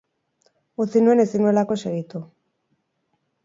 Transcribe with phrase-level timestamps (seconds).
[0.85, 2.25] Utzi nuen ezin nuelako segitu.